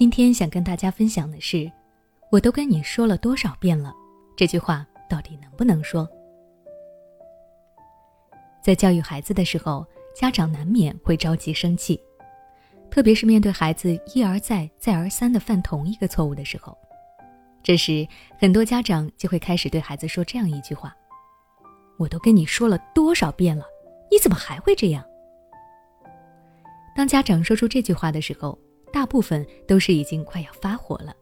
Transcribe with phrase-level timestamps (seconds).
[0.00, 1.70] 今天想跟大家分享的是，
[2.32, 3.92] 我都跟你说了多少遍了，
[4.34, 6.08] 这句话到底能不能说？
[8.62, 9.86] 在教育孩子的时候，
[10.16, 12.00] 家长难免会着急生气，
[12.90, 16.74] 特别是面对孩子一而再、再而三的犯同一个错误的时候，
[17.62, 18.08] 这时
[18.38, 20.96] 很多家长就会开始对孩子说这样一句话
[22.00, 23.66] ：“我都跟你说了多少遍了，
[24.10, 25.04] 你怎么还会这样？”
[26.96, 28.58] 当家长说出这句话的时候，
[28.92, 31.14] 大部分都是已经快要发火了，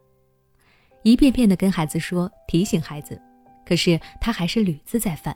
[1.03, 3.19] 一遍遍的跟孩子说提醒孩子，
[3.65, 5.35] 可是他还是屡次再犯，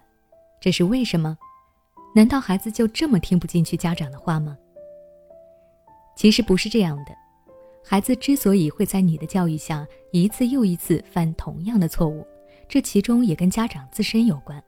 [0.60, 1.38] 这是为什么？
[2.16, 4.58] 难道孩子就这么听不进去家长的话吗？
[6.16, 7.12] 其实不是这样的，
[7.84, 12.26] 孩子之所以会在你的教育下一次又一次犯同样的错误，
[12.68, 14.64] 这其中也跟家长自身有关。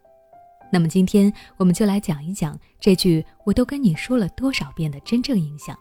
[0.71, 5.77] 那么今天我们就来讲一讲这句“我都跟你说了多少遍”的真正影响。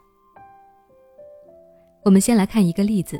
[2.05, 3.19] 我们先来看一个例子：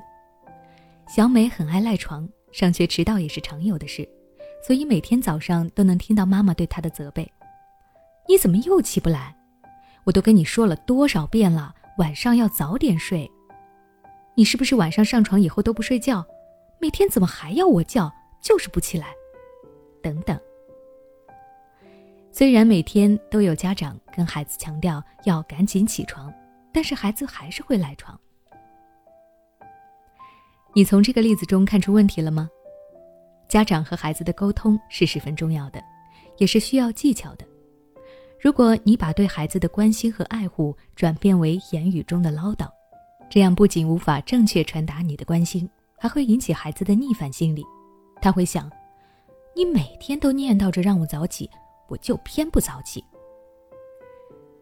[1.08, 4.08] 小美很爱赖床，上学迟到也是常有的事，
[4.64, 7.28] 所以每天早上都能听到妈妈对她的责备
[8.30, 9.36] ：“你怎么又起不来？
[10.04, 13.28] 我都跟你说了多少遍了，晚上要早点睡。
[14.36, 16.24] 你是不是晚上上床以后都不睡觉？
[16.80, 19.08] 每天怎么还要我叫，就是不起来？
[20.04, 20.40] 等等。”
[22.32, 26.32] 虽然每天都有家长跟孩子强调要赶紧起床，
[26.72, 28.16] 但是孩子还是会赖床。
[30.78, 32.50] 你从这个例子中看出问题了吗？
[33.48, 35.82] 家长和孩子的沟通是十分重要的，
[36.38, 37.46] 也是需要技巧的。
[38.42, 42.68] 如果你把对孩子的关心和爱护转变为言语中的唠叨，
[43.30, 47.64] 这样不仅无法正确传达你的关心，还会引起孩子的逆反心理。
[48.22, 48.70] 他会想：
[49.56, 51.50] 你每天都念叨着让我早起，
[51.88, 53.02] 我就偏不早起。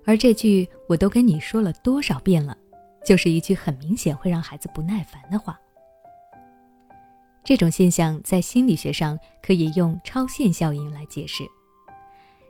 [0.06, 2.56] 而这句“我都跟你说了多少遍了”，
[3.04, 5.60] 就是一句很明显会让孩子不耐烦的话。
[7.44, 11.44] 这种现象在心理学上可以用超限效应来解释，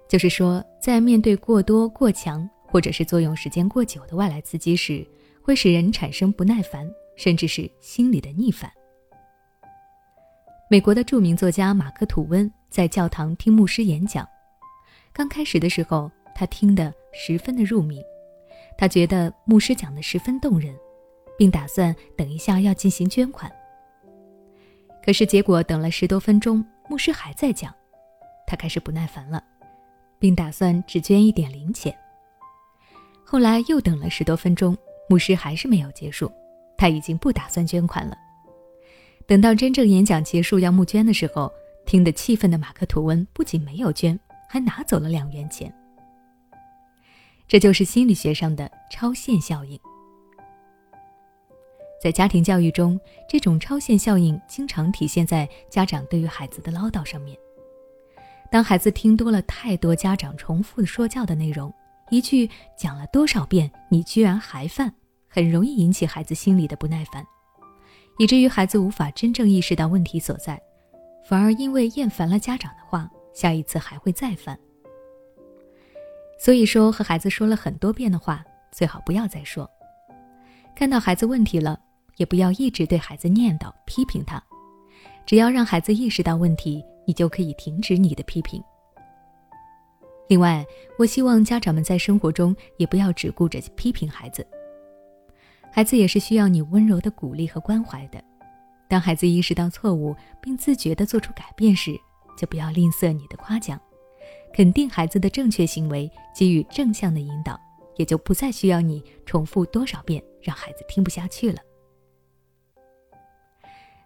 [0.07, 5.05] 就是说，在面对过多、过强或者是作用时间过久的外来刺激时，
[5.41, 8.71] 会使人产生不耐烦，甚至是心理的逆反。
[10.69, 14.27] 美国的著名作家马克·吐温在教堂听牧师演讲，
[15.11, 17.99] 刚开始的时候，他听得十分的入迷，
[18.77, 20.75] 他觉得牧师讲的十分动人，
[21.35, 23.51] 并打算等一下要进行捐款。
[25.03, 27.73] 可是结果等了十多分钟，牧师还在讲，
[28.47, 29.43] 他开始不耐烦了，
[30.17, 31.93] 并打算只捐一点零钱。
[33.25, 34.77] 后来又等了十多分钟，
[35.09, 36.31] 牧师还是没有结束，
[36.77, 38.15] 他已经不打算捐款了。
[39.27, 41.51] 等到真正演讲结束要募捐的时候，
[41.85, 45.73] 听得气愤的马克·吐温不仅没有捐，还拿走了两元钱。
[47.47, 49.77] 这就是心理学上的超限效应。
[52.03, 52.99] 在家庭教育中，
[53.29, 57.39] 这种超限效应经常体现在家长对于孩子的唠叨上面。
[58.51, 61.73] 当孩子听多了太多家长重复说教的内容，
[62.09, 64.93] 一句讲了多少遍，你居然还犯，
[65.29, 67.25] 很容易引起孩子心里的不耐烦，
[68.19, 70.61] 以至于孩子无法真正意识到问题所在，
[71.23, 74.59] 反而因为厌烦了家长的话，下一次还会再犯。
[76.37, 78.43] 所以说，和孩子说了很多遍的话，
[78.73, 79.71] 最好不要再说。
[80.75, 81.79] 看到孩子问题了。
[82.17, 84.41] 也不要一直对孩子念叨、批评他，
[85.25, 88.63] 只要让孩子意识到问题，你就可以停止你的批评。
[90.29, 90.65] 另外，
[90.97, 94.45] 我希望家长们在生活中也不要只顾着批评孩子，
[95.71, 98.23] 孩子也是需要你温柔的鼓励和关怀的。
[98.87, 101.95] 当孩子意识到错误并自觉地做出改变时，
[102.37, 103.79] 就不要吝啬你的夸奖，
[104.53, 107.59] 肯定孩子的正确行为，给予正向的引导，
[107.97, 111.59] 也就不再需要你重复多少遍，让孩子听不下去了。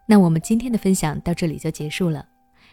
[0.10, 2.26] 那我们今天的分享到这里就结束了。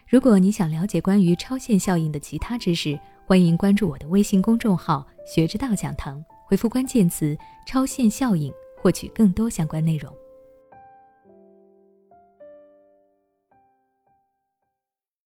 [0.08, 2.96] 如果你想了解关于超限效应的其他知识，
[3.26, 7.36] 欢迎关注我的微信公众号“学之道讲堂”，回复关键词
[7.66, 10.14] “超限效应”获取更多相关内容。